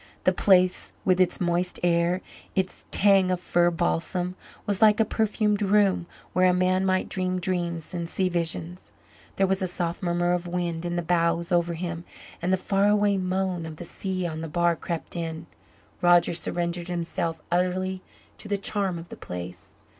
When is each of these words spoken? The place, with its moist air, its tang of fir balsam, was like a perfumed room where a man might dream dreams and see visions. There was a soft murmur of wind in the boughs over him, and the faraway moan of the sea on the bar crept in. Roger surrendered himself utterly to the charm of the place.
The 0.23 0.33
place, 0.33 0.93
with 1.05 1.21
its 1.21 1.39
moist 1.39 1.79
air, 1.83 2.21
its 2.55 2.85
tang 2.89 3.29
of 3.29 3.39
fir 3.39 3.69
balsam, 3.69 4.33
was 4.65 4.81
like 4.81 4.99
a 4.99 5.05
perfumed 5.05 5.61
room 5.61 6.07
where 6.33 6.49
a 6.49 6.55
man 6.55 6.87
might 6.87 7.07
dream 7.07 7.37
dreams 7.39 7.93
and 7.93 8.09
see 8.09 8.27
visions. 8.27 8.89
There 9.35 9.45
was 9.45 9.61
a 9.61 9.67
soft 9.67 10.01
murmur 10.01 10.33
of 10.33 10.47
wind 10.47 10.85
in 10.85 10.95
the 10.95 11.03
boughs 11.03 11.51
over 11.51 11.75
him, 11.75 12.03
and 12.41 12.51
the 12.51 12.57
faraway 12.57 13.17
moan 13.17 13.63
of 13.67 13.75
the 13.75 13.85
sea 13.85 14.25
on 14.25 14.41
the 14.41 14.47
bar 14.47 14.75
crept 14.75 15.15
in. 15.15 15.45
Roger 16.01 16.33
surrendered 16.33 16.87
himself 16.87 17.39
utterly 17.51 18.01
to 18.39 18.47
the 18.47 18.57
charm 18.57 18.97
of 18.97 19.09
the 19.09 19.15
place. 19.17 19.69